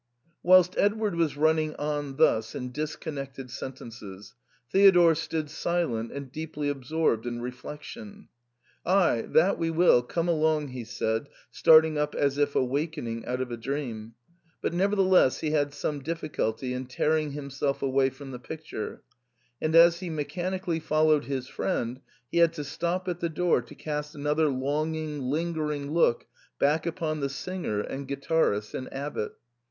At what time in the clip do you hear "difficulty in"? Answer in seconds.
16.01-16.87